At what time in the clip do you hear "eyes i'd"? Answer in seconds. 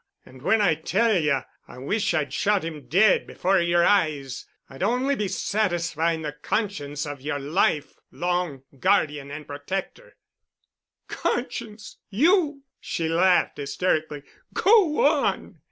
3.83-4.81